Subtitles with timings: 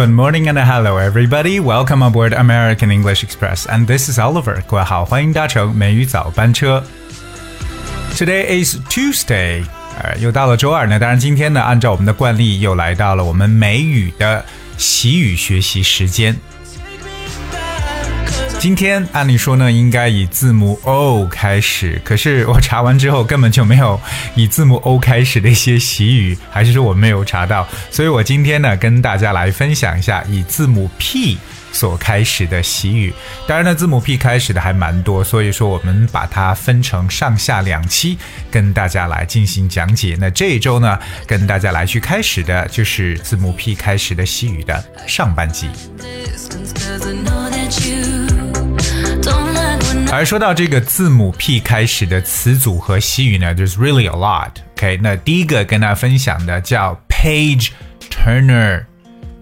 [0.00, 1.58] Good morning and hello everybody.
[1.58, 3.66] Welcome aboard American English Express.
[3.66, 4.62] And this is Oliver.
[4.66, 6.84] 各位好，欢迎搭乘美语早班车。
[8.14, 9.64] Today is Tuesday.
[10.02, 10.98] 呃，又到了周二呢。
[10.98, 14.44] 当然，今天呢，按照我们的惯例，又来到了我们美语的
[14.76, 16.36] 习语学习时间。
[18.61, 23.99] 今天按理说呢，应该以字母 O 开始，可是我查完之后根本就没有
[24.35, 31.39] 以字母 O 开始的一些习语，还是说我没有查到，所以我今天呢，跟大家来分享一下以字母 P
[31.71, 33.11] 所开始的习语。
[33.47, 38.15] 当然呢，字母 P 开始的还蛮多，所以说我们把它分成上下两期，
[38.51, 40.15] 跟大家来进行讲解。
[40.19, 45.67] 那这一周呢，跟大家来去开始的就是字母 P 开始的习语的上半集。
[50.11, 54.51] 而说到这个字母 P 开始的词组和习语呢，there's really a lot。
[54.75, 57.69] OK，那第一个跟大家分享的叫 page
[58.09, 58.83] turner。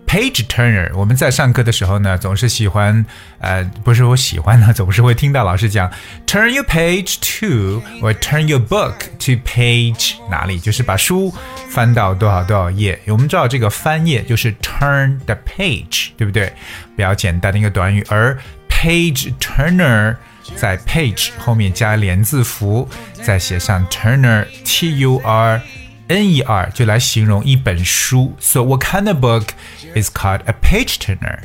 [0.05, 3.03] Page turner，我们在上课的时候呢，总是喜欢，
[3.39, 5.91] 呃，不是我喜欢呢，总是会听到老师讲
[6.27, 11.33] turn your page to，或 turn your book to page 哪里，就是把书
[11.69, 12.99] 翻到多少多少页。
[13.07, 16.53] 我们知道这个翻页就是 turn the page，对不对？
[16.95, 18.37] 比较简单的一个短语，而
[18.69, 20.15] page turner
[20.56, 22.88] 在 page 后面加连字符，
[23.22, 25.62] 再写上 turner t u r
[26.08, 28.34] n e r 就来形容一本书。
[28.38, 29.48] So what kind of book
[29.94, 31.38] is called a page turner?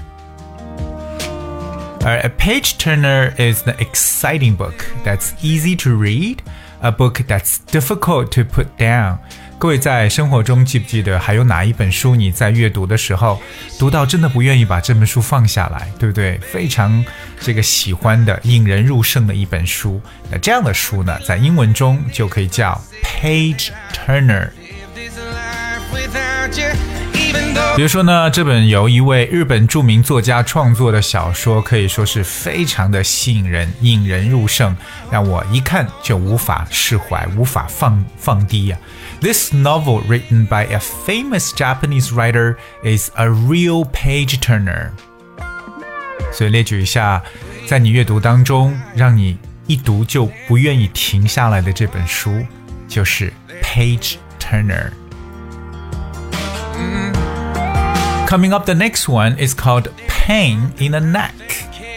[2.02, 6.38] 而 a page turner is the exciting book that's easy to read,
[6.82, 9.20] a book that's difficult to put down.
[9.65, 13.41] 各位在生活中记不记得还有哪一本书你在阅读的时候
[13.79, 16.37] 读到真的不愿意把这本书放下来，对不对？
[16.41, 17.03] 非常
[17.41, 19.99] 这个喜欢的、引人入胜的一本书。
[20.31, 24.51] 那这样的书呢，在英文中就可以叫 page turner。
[27.77, 34.77] 比如说呢这本由一位日本著名作家创作的小说可以说是非常的吸引人引人入胜
[35.11, 38.79] 让我一看就无法释怀无法放放低呀。
[39.21, 44.91] This novel written by a famous japanese writer is a real page turner.
[46.31, 47.23] 所以列举一下
[47.67, 49.37] 在你阅读当中让你
[49.67, 52.45] 一读就不愿意停下来的这本书
[52.87, 54.91] 就是 page turner
[58.34, 61.32] Coming up, the next one is called pain in the neck，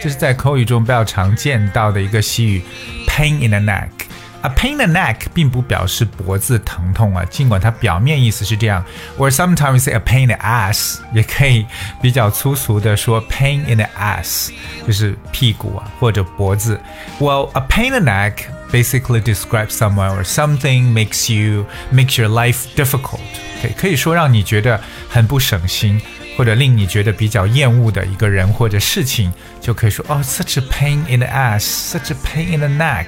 [0.01, 2.63] 这是在口语中比较常见到的一个习语，
[3.07, 8.83] pain in the neck。A pain in the neck 并不表示脖子疼痛啊，尽管它表面意思是这样，
[9.17, 11.65] or sometimes say a pain in the ass，也可以
[12.01, 14.49] 比较粗俗的说 pain in the ass，
[14.85, 16.77] 就是屁股啊或者脖子。
[17.19, 22.65] Well, a pain in the neck basically describes someone or something makes you makes your life
[22.75, 23.21] difficult。
[23.61, 26.01] 可以可以说让你觉得很不省心。
[26.37, 29.31] 或者令你觉得比较厌恶的一个人或者事情，
[29.61, 33.07] 就可以说哦，such a pain in the ass，such a pain in the neck。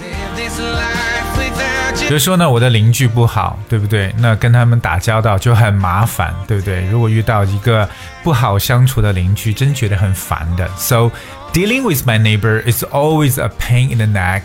[0.00, 2.10] live this life without 比 you.
[2.10, 4.14] 如说呢，我的邻居不好，对不对？
[4.18, 6.84] 那跟他们打交道就很麻烦，对不对？
[6.86, 7.88] 如果遇到一个
[8.22, 10.68] 不好相处的邻居，真觉得很烦的。
[10.76, 11.10] So
[11.52, 14.42] dealing with my neighbor is always a pain in the neck.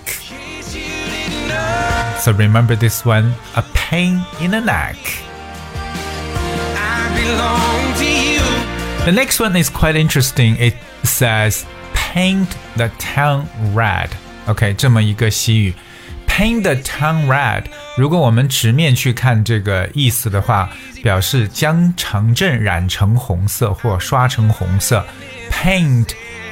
[2.20, 4.96] So remember this one, a pain in the neck.
[9.06, 10.58] The next one is quite interesting.
[10.58, 11.64] It says
[11.94, 14.10] paint the town red.
[14.46, 15.74] OK，这么一个习语，
[16.28, 17.64] paint the town red。
[17.98, 20.70] 如果我们直面去看这个意思的话，
[21.04, 25.04] 表示将城镇染成红色或刷成红色。
[25.52, 26.10] Paint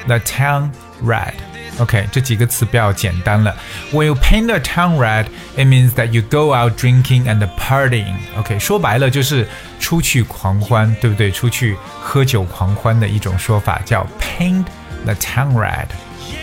[0.07, 0.71] the town
[1.03, 1.33] red。
[1.79, 3.55] OK，这几个词比较简单了。
[3.93, 8.17] When you paint the town red, it means that you go out drinking and partying.
[8.37, 9.47] OK，说白了就是
[9.79, 11.31] 出去狂欢，对不对？
[11.31, 14.65] 出去喝酒狂欢的一种说法叫 paint
[15.05, 15.87] the town red。
[16.27, 16.35] You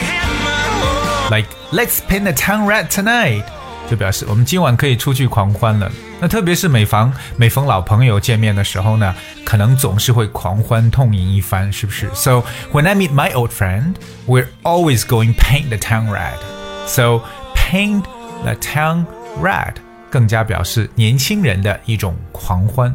[0.00, 1.30] have my heart.
[1.30, 3.44] Like let's paint the town red tonight，
[3.88, 5.90] 就表示我们今晚可以出去狂欢了。
[6.20, 9.14] 那特别是每逢每逢老朋友见面的时候呢，
[9.44, 12.08] 可能总是会狂欢痛饮一番，是不是？
[12.14, 12.42] So
[12.72, 13.94] when I meet my old friend,
[14.26, 16.38] we're always going paint the town red.
[16.86, 17.22] So
[17.54, 18.02] paint
[18.42, 19.06] the town
[19.40, 19.74] red
[20.10, 22.94] 更加表示年轻人的一种狂欢。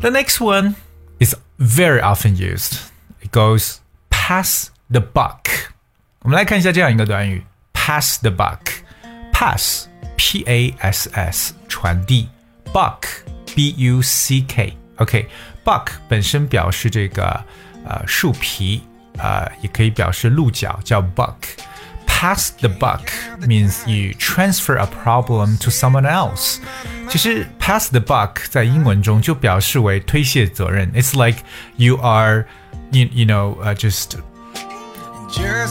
[0.00, 0.74] The next one
[1.18, 2.78] is very often used.
[3.22, 3.76] It goes
[4.08, 5.44] pass the buck.
[6.22, 7.44] 我们来看一下这样一个短语
[7.84, 9.86] ：pass the buck。pass
[10.18, 12.28] p a s s 传递，
[12.74, 13.04] buck
[13.54, 17.42] b u c k。OK，buck、本身表示这个
[17.86, 18.82] 呃树皮，
[19.16, 21.36] 呃也可以表示鹿角，叫 buck。
[22.06, 23.08] pass the buck
[23.40, 26.58] means you transfer a problem to someone else。
[27.08, 30.92] 其实 pass the buck 在英文中就表示为推卸责任。
[30.92, 31.42] It's like
[31.76, 32.44] you are,
[32.92, 34.18] you you know, uh, just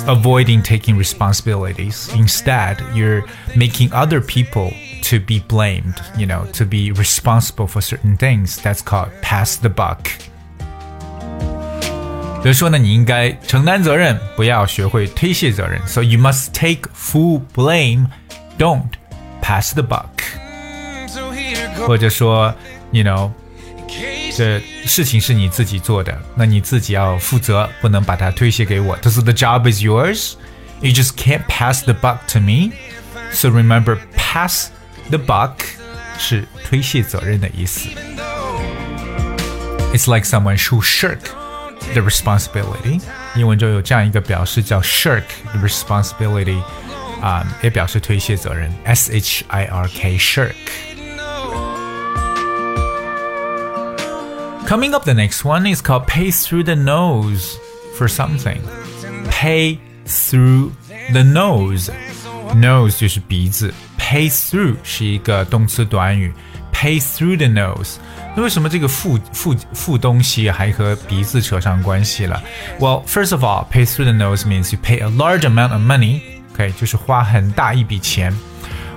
[0.07, 2.09] avoiding taking responsibilities.
[2.15, 3.23] Instead, you're
[3.55, 4.71] making other people
[5.03, 8.57] to be blamed, you know, to be responsible for certain things.
[8.61, 10.09] That's called pass the buck.
[12.41, 15.81] 比如说呢，你应该承担责任，不要学会推卸责任。
[15.85, 18.07] So you must take full blame.
[18.57, 18.91] Don't
[19.41, 20.07] pass the buck.
[21.85, 22.53] 或者说，
[22.91, 23.31] you know，
[24.35, 28.97] 这事情是你自己做的，那你自己要负责，不能把它推卸给我。
[29.03, 30.33] So the job is yours.
[30.81, 32.71] You just can't pass the buck to me.
[33.31, 34.69] So remember, pass
[35.09, 35.55] the buck
[36.17, 37.89] 是推卸责任的意思。
[39.93, 41.19] It's like someone who shirk
[41.93, 43.01] the responsibility。
[43.35, 46.61] 英文中有这样一个表示叫 shirk the responsibility，
[47.21, 48.71] 啊、也表示推卸责任。
[48.85, 50.53] S H I R K shirk。
[54.67, 57.57] Coming up, the next one is called pay through the nose
[57.95, 58.61] for something.
[59.29, 60.71] Pay through
[61.11, 61.89] the nose.
[62.55, 66.33] Nose 就是鼻子，pay through 是一个动词短语，
[66.73, 67.95] pay through the nose。
[68.35, 72.41] 那为什么这个付付付东西还和鼻子扯上关系了？
[72.79, 76.21] Well, first of all, pay through the nose means you pay a large amount of money.
[76.53, 78.33] OK，就是花很大一笔钱。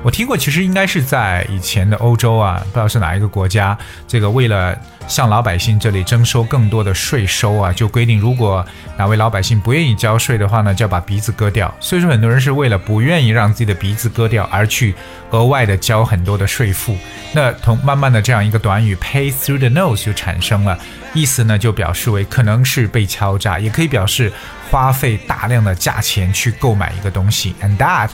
[0.07, 3.77] 我听过，其实应该是在以前的欧洲啊，不知道是哪一个国家，
[4.07, 4.73] 这个为了
[5.05, 8.65] 向老百姓这里征收更多的税收啊，就规定如果
[8.95, 11.69] 哪位老百姓不愿意交税的话呢，就要把鼻子割掉。
[11.81, 14.95] 所以说，很多人是为了不愿意让自己的鼻子割掉，而去
[15.31, 16.95] 额外的交很多的税负。
[17.33, 20.79] 那同慢慢的这样一个短语 “pay through the nose” 就产生了，
[21.13, 24.31] 意思呢就表示为可能是被敲诈，也可以表示
[24.71, 28.09] 花费大量的价钱去购买一个东西，and that。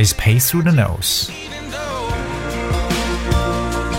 [0.00, 1.28] is pay through the nose。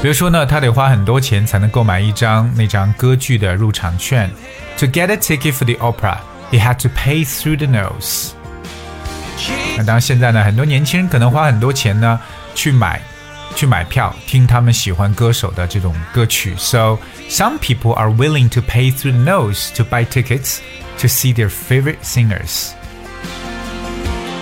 [0.02, 4.30] 比如说呢，他得花很多钱才能购买一张那张歌剧的入场券。
[4.78, 6.20] To get a ticket for the opera,
[6.52, 8.30] he had to pay through the nose。
[9.76, 12.20] 那当然，现在呢，很多年轻人可能花很多钱呢
[12.54, 13.02] 去买
[13.56, 16.54] 去买票听他们喜欢歌手的这种歌曲。
[16.58, 20.60] So some people are willing to pay through the nose to buy tickets
[21.00, 22.70] to see their favorite singers。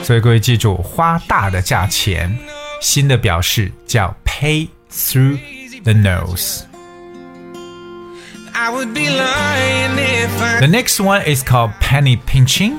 [0.09, 2.38] 所以各位记住，花大的价钱，
[2.79, 5.38] 新的表示叫 pay through
[5.83, 6.62] the nose。
[8.53, 12.75] I would be lying if I The next one is called penny pinching.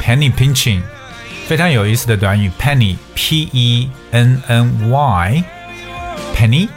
[0.00, 0.80] Penny pinching，
[1.46, 5.44] 非常有意思的短语，penny p e n n y
[6.34, 6.68] penny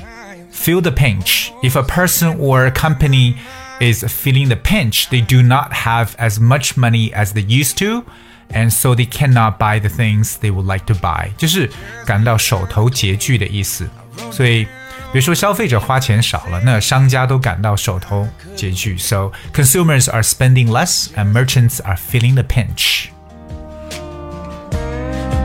[0.63, 1.51] Feel the pinch.
[1.63, 3.35] If a person or a company
[3.79, 8.03] is feeling the pinch, they do not have as much money as they used to,
[8.49, 11.31] and so they cannot buy the things they would like to buy.
[11.37, 11.69] 就是
[12.05, 13.89] 感到手头拮据的意思。
[14.31, 14.65] 所以，
[15.13, 18.97] 比如说消费者花钱少了，那商家都感到手头拮据。
[18.97, 23.09] So consumers are spending less, and merchants are feeling the pinch.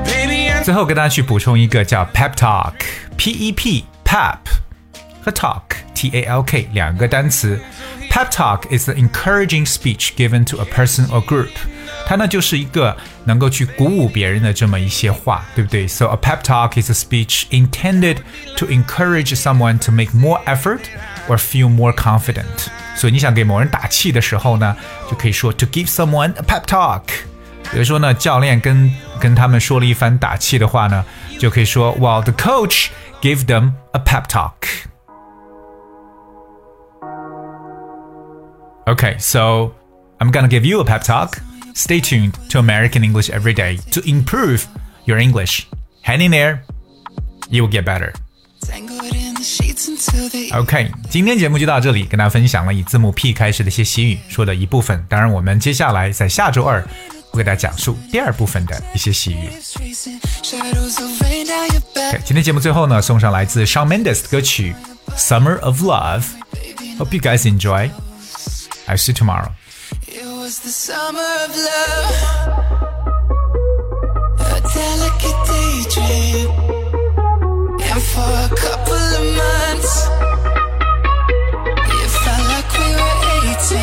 [0.04, 4.38] baby I 最后跟大家去补充一个叫 pep talk，P E P pep
[5.22, 5.62] 和 talk
[5.94, 7.60] T A L K 两个单词。
[8.10, 11.50] Pep talk is the encouraging speech given to a person or group。
[12.06, 15.88] 它呢就是一个能够去鼓舞别人的这么一些话，对不对？
[15.88, 18.18] So a pep talk is a speech intended
[18.56, 20.82] to encourage someone to make more effort
[21.28, 22.68] or feel more confident。
[22.94, 24.76] 所以你想给某人打气的时候呢，
[25.10, 27.02] 就可以说 to give someone a pep talk。
[27.72, 31.04] 比如说呢，教练跟跟他们说了一番打气的话呢，
[31.40, 32.88] 就可以说，Well, the coach
[33.20, 34.52] gave them a pep talk.
[38.88, 39.74] Okay, so
[40.20, 41.38] I'm gonna give you a pep talk.
[41.74, 44.66] Stay tuned to American English every day to improve
[45.06, 45.66] your English.
[46.02, 46.60] Hang in there.
[47.50, 48.12] You will get better.
[48.66, 55.04] Tangled in the sheets until they OK，今天节目就到这里，跟大家分享了以字母 P 开始的一些习语说的一部分。
[55.08, 56.80] 当然，我们接下来在下周二
[57.30, 59.48] 会给大家讲述第二部分的一些习语。
[59.72, 62.10] tracing shadows of rain down your back.
[62.10, 64.74] OK，今天节目最后呢，送上来自 Shawn Mendes 的歌曲《
[65.18, 67.90] Summer of Love》。Hope you guys enjoy.
[68.89, 69.51] I'll see you tomorrow.
[70.07, 72.15] It was the summer of love,
[74.39, 76.49] a delicate daydream,
[77.85, 79.93] and for a couple of months,
[82.01, 83.17] it felt like we were
[83.53, 83.77] 18.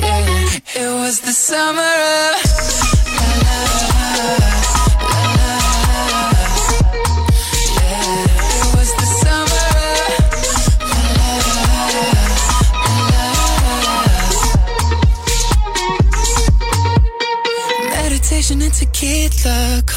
[0.00, 2.79] Yeah, it was the summer of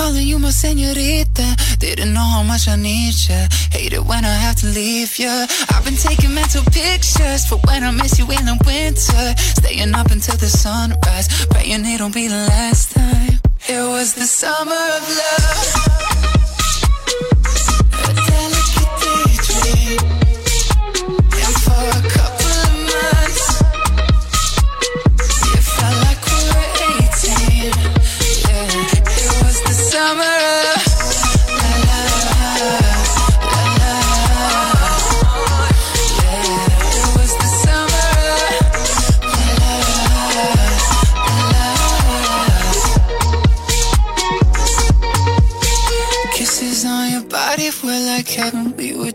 [0.04, 1.48] calling you my senorita.
[1.80, 3.48] Didn't know how much I need ya.
[3.72, 5.48] Hate it when I have to leave ya.
[5.72, 9.26] I've been taking mental pictures for when I miss you in the winter.
[9.60, 13.40] Staying up until the sunrise, praying it won't be the last time.
[13.70, 16.13] It was the summer of love.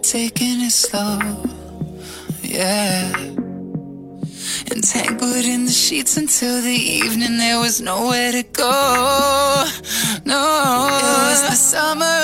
[0.09, 1.19] Taking it slow.
[2.41, 3.13] Yeah.
[4.73, 9.67] Entangled in the sheets until the evening, there was nowhere to go.
[10.25, 12.18] No, it was the summer